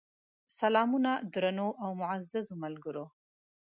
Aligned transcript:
سلامونه 0.59 1.11
درنو 1.33 1.67
او 1.83 1.89
معزز 2.01 2.45
ملګرو! 2.63 3.05